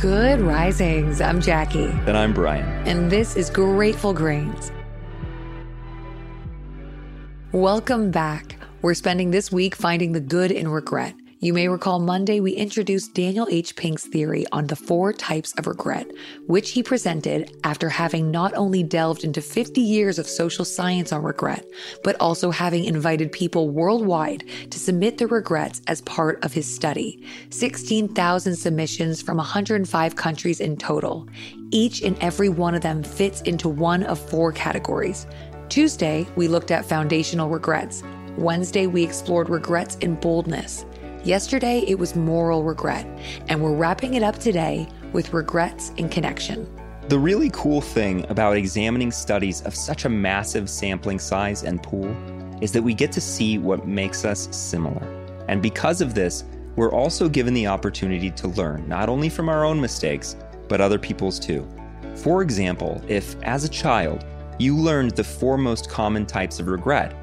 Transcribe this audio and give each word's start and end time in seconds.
Good 0.00 0.40
risings. 0.40 1.20
I'm 1.20 1.40
Jackie. 1.40 1.86
And 2.06 2.16
I'm 2.16 2.32
Brian. 2.32 2.64
And 2.86 3.10
this 3.10 3.34
is 3.34 3.50
Grateful 3.50 4.12
Grains. 4.12 4.70
Welcome 7.50 8.12
back. 8.12 8.60
We're 8.80 8.94
spending 8.94 9.32
this 9.32 9.50
week 9.50 9.74
finding 9.74 10.12
the 10.12 10.20
good 10.20 10.52
in 10.52 10.68
regret. 10.68 11.16
You 11.40 11.52
may 11.52 11.68
recall 11.68 12.00
Monday 12.00 12.40
we 12.40 12.50
introduced 12.50 13.14
Daniel 13.14 13.46
H. 13.48 13.76
Pink's 13.76 14.04
theory 14.04 14.44
on 14.50 14.66
the 14.66 14.74
four 14.74 15.12
types 15.12 15.54
of 15.56 15.68
regret, 15.68 16.10
which 16.48 16.70
he 16.72 16.82
presented 16.82 17.56
after 17.62 17.88
having 17.88 18.32
not 18.32 18.54
only 18.54 18.82
delved 18.82 19.22
into 19.22 19.40
50 19.40 19.80
years 19.80 20.18
of 20.18 20.26
social 20.26 20.64
science 20.64 21.12
on 21.12 21.22
regret, 21.22 21.64
but 22.02 22.16
also 22.18 22.50
having 22.50 22.84
invited 22.86 23.30
people 23.30 23.70
worldwide 23.70 24.42
to 24.70 24.80
submit 24.80 25.18
their 25.18 25.28
regrets 25.28 25.80
as 25.86 26.00
part 26.00 26.44
of 26.44 26.52
his 26.52 26.66
study. 26.66 27.24
16,000 27.50 28.56
submissions 28.56 29.22
from 29.22 29.36
105 29.36 30.16
countries 30.16 30.58
in 30.58 30.76
total. 30.76 31.28
Each 31.70 32.02
and 32.02 32.18
every 32.18 32.48
one 32.48 32.74
of 32.74 32.82
them 32.82 33.04
fits 33.04 33.42
into 33.42 33.68
one 33.68 34.02
of 34.02 34.18
four 34.18 34.50
categories. 34.50 35.28
Tuesday, 35.68 36.26
we 36.34 36.48
looked 36.48 36.72
at 36.72 36.84
foundational 36.84 37.48
regrets. 37.48 38.02
Wednesday, 38.36 38.88
we 38.88 39.04
explored 39.04 39.48
regrets 39.48 39.94
in 39.96 40.16
boldness. 40.16 40.84
Yesterday, 41.28 41.84
it 41.86 41.98
was 41.98 42.16
moral 42.16 42.64
regret, 42.64 43.06
and 43.48 43.62
we're 43.62 43.74
wrapping 43.74 44.14
it 44.14 44.22
up 44.22 44.38
today 44.38 44.88
with 45.12 45.34
regrets 45.34 45.92
in 45.98 46.08
connection. 46.08 46.66
The 47.10 47.18
really 47.18 47.50
cool 47.50 47.82
thing 47.82 48.24
about 48.30 48.56
examining 48.56 49.10
studies 49.10 49.60
of 49.66 49.74
such 49.74 50.06
a 50.06 50.08
massive 50.08 50.70
sampling 50.70 51.18
size 51.18 51.64
and 51.64 51.82
pool 51.82 52.16
is 52.62 52.72
that 52.72 52.80
we 52.80 52.94
get 52.94 53.12
to 53.12 53.20
see 53.20 53.58
what 53.58 53.86
makes 53.86 54.24
us 54.24 54.48
similar. 54.56 55.06
And 55.48 55.60
because 55.60 56.00
of 56.00 56.14
this, 56.14 56.44
we're 56.76 56.94
also 56.94 57.28
given 57.28 57.52
the 57.52 57.66
opportunity 57.66 58.30
to 58.30 58.48
learn 58.48 58.88
not 58.88 59.10
only 59.10 59.28
from 59.28 59.50
our 59.50 59.66
own 59.66 59.78
mistakes, 59.78 60.34
but 60.66 60.80
other 60.80 60.98
people's 60.98 61.38
too. 61.38 61.68
For 62.14 62.40
example, 62.40 63.02
if 63.06 63.36
as 63.42 63.64
a 63.64 63.68
child 63.68 64.24
you 64.58 64.74
learned 64.74 65.10
the 65.10 65.24
four 65.24 65.58
most 65.58 65.90
common 65.90 66.24
types 66.24 66.58
of 66.58 66.68
regret, 66.68 67.14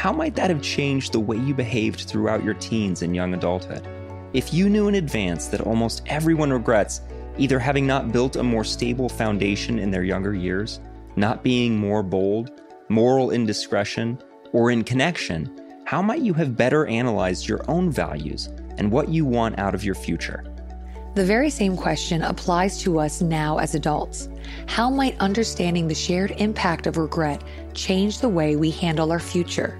how 0.00 0.14
might 0.14 0.34
that 0.34 0.48
have 0.48 0.62
changed 0.62 1.12
the 1.12 1.20
way 1.20 1.36
you 1.36 1.52
behaved 1.52 2.00
throughout 2.08 2.42
your 2.42 2.54
teens 2.54 3.02
and 3.02 3.14
young 3.14 3.34
adulthood? 3.34 3.86
If 4.32 4.54
you 4.54 4.70
knew 4.70 4.88
in 4.88 4.94
advance 4.94 5.48
that 5.48 5.60
almost 5.60 6.00
everyone 6.06 6.50
regrets 6.50 7.02
either 7.36 7.58
having 7.58 7.86
not 7.86 8.10
built 8.10 8.36
a 8.36 8.42
more 8.42 8.64
stable 8.64 9.10
foundation 9.10 9.78
in 9.78 9.90
their 9.90 10.02
younger 10.02 10.32
years, 10.32 10.80
not 11.16 11.44
being 11.44 11.76
more 11.76 12.02
bold, 12.02 12.62
moral 12.88 13.32
indiscretion, 13.32 14.18
or 14.54 14.70
in 14.70 14.84
connection, 14.84 15.54
how 15.84 16.00
might 16.00 16.22
you 16.22 16.32
have 16.32 16.56
better 16.56 16.86
analyzed 16.86 17.46
your 17.46 17.60
own 17.68 17.90
values 17.90 18.48
and 18.78 18.90
what 18.90 19.10
you 19.10 19.26
want 19.26 19.58
out 19.58 19.74
of 19.74 19.84
your 19.84 19.94
future? 19.94 20.42
The 21.14 21.26
very 21.26 21.50
same 21.50 21.76
question 21.76 22.22
applies 22.22 22.78
to 22.84 22.98
us 23.00 23.20
now 23.20 23.58
as 23.58 23.74
adults. 23.74 24.30
How 24.64 24.88
might 24.88 25.20
understanding 25.20 25.88
the 25.88 25.94
shared 25.94 26.30
impact 26.38 26.86
of 26.86 26.96
regret 26.96 27.44
change 27.74 28.20
the 28.20 28.30
way 28.30 28.56
we 28.56 28.70
handle 28.70 29.12
our 29.12 29.20
future? 29.20 29.78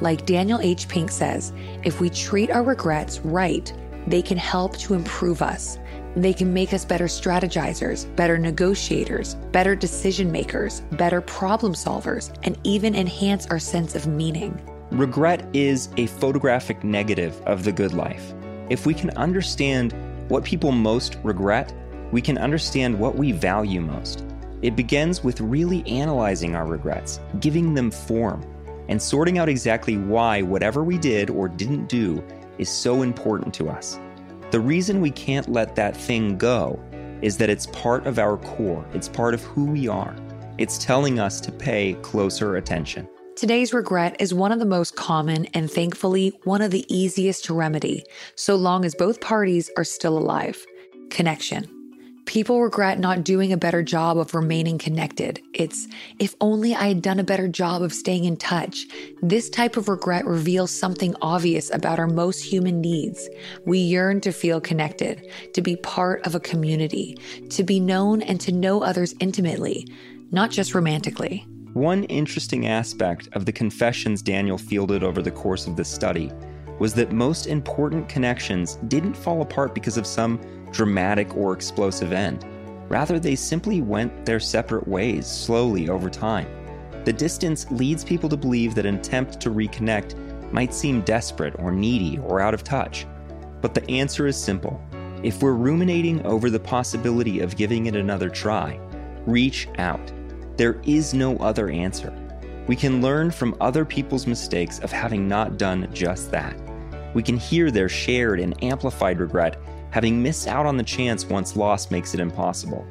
Like 0.00 0.26
Daniel 0.26 0.60
H. 0.60 0.88
Pink 0.88 1.10
says, 1.10 1.52
if 1.84 2.00
we 2.00 2.10
treat 2.10 2.50
our 2.50 2.62
regrets 2.62 3.20
right, 3.20 3.72
they 4.06 4.22
can 4.22 4.38
help 4.38 4.76
to 4.78 4.94
improve 4.94 5.42
us. 5.42 5.78
They 6.16 6.32
can 6.34 6.52
make 6.52 6.72
us 6.72 6.84
better 6.84 7.06
strategizers, 7.06 8.14
better 8.16 8.36
negotiators, 8.36 9.34
better 9.52 9.74
decision 9.74 10.30
makers, 10.30 10.82
better 10.92 11.20
problem 11.20 11.72
solvers, 11.72 12.36
and 12.42 12.58
even 12.64 12.94
enhance 12.94 13.46
our 13.46 13.58
sense 13.58 13.94
of 13.94 14.06
meaning. 14.06 14.60
Regret 14.90 15.48
is 15.54 15.88
a 15.96 16.06
photographic 16.06 16.84
negative 16.84 17.40
of 17.46 17.64
the 17.64 17.72
good 17.72 17.94
life. 17.94 18.34
If 18.68 18.84
we 18.84 18.92
can 18.92 19.10
understand 19.10 19.94
what 20.28 20.44
people 20.44 20.72
most 20.72 21.16
regret, 21.22 21.72
we 22.10 22.20
can 22.20 22.36
understand 22.36 22.98
what 22.98 23.16
we 23.16 23.32
value 23.32 23.80
most. 23.80 24.24
It 24.60 24.76
begins 24.76 25.24
with 25.24 25.40
really 25.40 25.86
analyzing 25.86 26.54
our 26.54 26.66
regrets, 26.66 27.20
giving 27.40 27.72
them 27.72 27.90
form, 27.90 28.44
and 28.92 29.00
sorting 29.00 29.38
out 29.38 29.48
exactly 29.48 29.96
why 29.96 30.42
whatever 30.42 30.84
we 30.84 30.98
did 30.98 31.30
or 31.30 31.48
didn't 31.48 31.88
do 31.88 32.22
is 32.58 32.68
so 32.68 33.00
important 33.00 33.54
to 33.54 33.70
us. 33.70 33.98
The 34.50 34.60
reason 34.60 35.00
we 35.00 35.10
can't 35.10 35.48
let 35.48 35.74
that 35.76 35.96
thing 35.96 36.36
go 36.36 36.78
is 37.22 37.38
that 37.38 37.48
it's 37.48 37.68
part 37.68 38.06
of 38.06 38.18
our 38.18 38.36
core, 38.36 38.84
it's 38.92 39.08
part 39.08 39.32
of 39.32 39.42
who 39.44 39.64
we 39.64 39.88
are. 39.88 40.14
It's 40.58 40.76
telling 40.76 41.18
us 41.18 41.40
to 41.40 41.50
pay 41.50 41.94
closer 42.02 42.56
attention. 42.56 43.08
Today's 43.34 43.72
regret 43.72 44.14
is 44.20 44.34
one 44.34 44.52
of 44.52 44.58
the 44.58 44.66
most 44.66 44.94
common 44.94 45.46
and 45.54 45.70
thankfully 45.70 46.38
one 46.44 46.60
of 46.60 46.70
the 46.70 46.84
easiest 46.94 47.46
to 47.46 47.54
remedy, 47.54 48.04
so 48.34 48.56
long 48.56 48.84
as 48.84 48.94
both 48.94 49.22
parties 49.22 49.70
are 49.78 49.84
still 49.84 50.18
alive. 50.18 50.66
Connection. 51.08 51.81
People 52.32 52.62
regret 52.62 52.98
not 52.98 53.24
doing 53.24 53.52
a 53.52 53.58
better 53.58 53.82
job 53.82 54.16
of 54.16 54.34
remaining 54.34 54.78
connected. 54.78 55.42
It's, 55.52 55.86
if 56.18 56.34
only 56.40 56.74
I 56.74 56.88
had 56.88 57.02
done 57.02 57.20
a 57.20 57.24
better 57.24 57.46
job 57.46 57.82
of 57.82 57.92
staying 57.92 58.24
in 58.24 58.38
touch. 58.38 58.86
This 59.20 59.50
type 59.50 59.76
of 59.76 59.90
regret 59.90 60.24
reveals 60.24 60.70
something 60.70 61.14
obvious 61.20 61.70
about 61.74 61.98
our 61.98 62.06
most 62.06 62.40
human 62.40 62.80
needs. 62.80 63.28
We 63.66 63.80
yearn 63.80 64.22
to 64.22 64.32
feel 64.32 64.62
connected, 64.62 65.30
to 65.52 65.60
be 65.60 65.76
part 65.76 66.26
of 66.26 66.34
a 66.34 66.40
community, 66.40 67.18
to 67.50 67.62
be 67.62 67.78
known 67.78 68.22
and 68.22 68.40
to 68.40 68.50
know 68.50 68.82
others 68.82 69.14
intimately, 69.20 69.86
not 70.30 70.50
just 70.50 70.74
romantically. 70.74 71.44
One 71.74 72.04
interesting 72.04 72.66
aspect 72.66 73.28
of 73.34 73.44
the 73.44 73.52
confessions 73.52 74.22
Daniel 74.22 74.56
fielded 74.56 75.04
over 75.04 75.20
the 75.20 75.30
course 75.30 75.66
of 75.66 75.76
this 75.76 75.90
study 75.90 76.32
was 76.82 76.94
that 76.94 77.12
most 77.12 77.46
important 77.46 78.08
connections 78.08 78.74
didn't 78.88 79.14
fall 79.14 79.40
apart 79.40 79.72
because 79.72 79.96
of 79.96 80.04
some 80.04 80.40
dramatic 80.72 81.36
or 81.36 81.52
explosive 81.52 82.12
end. 82.12 82.44
Rather, 82.88 83.20
they 83.20 83.36
simply 83.36 83.80
went 83.80 84.26
their 84.26 84.40
separate 84.40 84.88
ways 84.88 85.24
slowly 85.24 85.88
over 85.88 86.10
time. 86.10 86.48
The 87.04 87.12
distance 87.12 87.70
leads 87.70 88.02
people 88.02 88.28
to 88.30 88.36
believe 88.36 88.74
that 88.74 88.84
an 88.84 88.96
attempt 88.96 89.38
to 89.42 89.50
reconnect 89.50 90.16
might 90.52 90.74
seem 90.74 91.02
desperate 91.02 91.54
or 91.60 91.70
needy 91.70 92.18
or 92.18 92.40
out 92.40 92.52
of 92.52 92.64
touch. 92.64 93.06
But 93.60 93.74
the 93.74 93.88
answer 93.88 94.26
is 94.26 94.36
simple. 94.36 94.82
If 95.22 95.40
we're 95.40 95.52
ruminating 95.52 96.26
over 96.26 96.50
the 96.50 96.58
possibility 96.58 97.38
of 97.38 97.56
giving 97.56 97.86
it 97.86 97.94
another 97.94 98.28
try, 98.28 98.80
reach 99.24 99.68
out. 99.78 100.12
There 100.56 100.80
is 100.82 101.14
no 101.14 101.36
other 101.36 101.70
answer. 101.70 102.12
We 102.66 102.74
can 102.74 103.00
learn 103.00 103.30
from 103.30 103.56
other 103.60 103.84
people's 103.84 104.26
mistakes 104.26 104.80
of 104.80 104.90
having 104.90 105.28
not 105.28 105.58
done 105.58 105.88
just 105.92 106.32
that. 106.32 106.56
We 107.14 107.22
can 107.22 107.36
hear 107.36 107.70
their 107.70 107.88
shared 107.88 108.40
and 108.40 108.62
amplified 108.62 109.20
regret 109.20 109.56
having 109.90 110.22
missed 110.22 110.48
out 110.48 110.66
on 110.66 110.76
the 110.76 110.82
chance 110.82 111.26
once 111.26 111.54
lost 111.54 111.90
makes 111.90 112.14
it 112.14 112.20
impossible. 112.20 112.86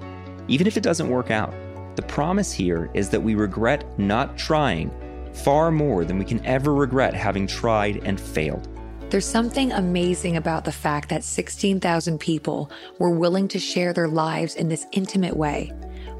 Even 0.47 0.67
if 0.67 0.77
it 0.77 0.83
doesn't 0.83 1.09
work 1.09 1.31
out, 1.31 1.53
the 1.95 2.03
promise 2.03 2.53
here 2.53 2.89
is 2.93 3.09
that 3.09 3.21
we 3.21 3.35
regret 3.35 3.83
not 3.99 4.37
trying 4.37 4.91
far 5.33 5.71
more 5.71 6.05
than 6.05 6.19
we 6.19 6.25
can 6.25 6.45
ever 6.45 6.73
regret 6.73 7.13
having 7.13 7.47
tried 7.47 8.01
and 8.05 8.19
failed. 8.19 8.67
There's 9.09 9.25
something 9.25 9.71
amazing 9.71 10.37
about 10.37 10.63
the 10.63 10.71
fact 10.71 11.09
that 11.09 11.23
16,000 11.23 12.19
people 12.19 12.71
were 12.97 13.09
willing 13.09 13.47
to 13.49 13.59
share 13.59 13.91
their 13.91 14.07
lives 14.07 14.55
in 14.55 14.69
this 14.69 14.85
intimate 14.93 15.35
way. 15.35 15.71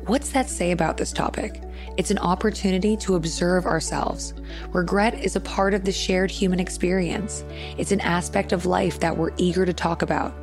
What's 0.07 0.31
that 0.31 0.49
say 0.49 0.71
about 0.71 0.97
this 0.97 1.11
topic? 1.11 1.61
It's 1.95 2.09
an 2.09 2.17
opportunity 2.17 2.97
to 2.97 3.13
observe 3.13 3.67
ourselves. 3.67 4.33
Regret 4.73 5.13
is 5.13 5.35
a 5.35 5.39
part 5.39 5.75
of 5.75 5.85
the 5.85 5.91
shared 5.91 6.31
human 6.31 6.59
experience. 6.59 7.45
It's 7.77 7.91
an 7.91 8.01
aspect 8.01 8.51
of 8.51 8.65
life 8.65 8.99
that 8.99 9.15
we're 9.15 9.29
eager 9.37 9.63
to 9.63 9.73
talk 9.73 10.01
about. 10.01 10.33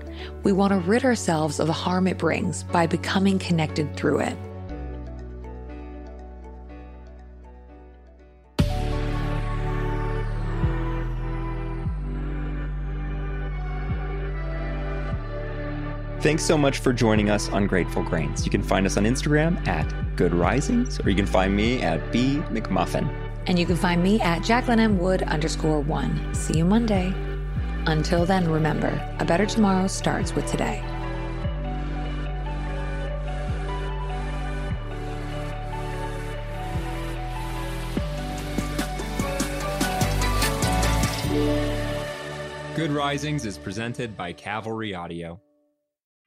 We 0.45 0.53
want 0.53 0.73
to 0.73 0.79
rid 0.79 1.05
ourselves 1.05 1.59
of 1.59 1.67
the 1.67 1.73
harm 1.73 2.07
it 2.07 2.19
brings 2.19 2.63
by 2.63 2.87
becoming 2.87 3.41
connected 3.41 3.97
through 3.97 4.21
it. 4.21 4.37
Thanks 16.21 16.45
so 16.45 16.59
much 16.59 16.81
for 16.81 16.93
joining 16.93 17.31
us 17.31 17.49
on 17.51 17.69
Grateful 17.69 18.03
Grains. 18.03 18.45
You 18.45 18.51
can 18.51 18.61
find 18.61 18.85
us 18.85 18.97
on 18.97 19.05
Instagram 19.05 19.65
at 19.69 20.17
Good 20.17 20.35
Risings, 20.35 20.99
or 20.99 21.11
you 21.11 21.15
can 21.15 21.27
find 21.27 21.55
me 21.55 21.81
at 21.81 22.11
B 22.11 22.43
McMuffin. 22.51 23.09
And 23.47 23.57
you 23.57 23.65
can 23.65 23.77
find 23.77 24.03
me 24.03 24.21
at 24.21 24.43
Jacqueline 24.43 24.81
M. 24.81 24.99
Wood 24.99 25.23
underscore 25.23 25.79
one. 25.79 26.35
See 26.35 26.59
you 26.59 26.65
Monday. 26.65 27.15
Until 27.87 28.27
then, 28.27 28.51
remember, 28.51 29.01
a 29.21 29.25
better 29.25 29.47
tomorrow 29.47 29.87
starts 29.87 30.35
with 30.35 30.45
today. 30.47 30.83
Good 42.75 42.91
Risings 42.91 43.47
is 43.47 43.57
presented 43.57 44.17
by 44.17 44.33
Cavalry 44.33 44.97
Audio. 44.97 45.41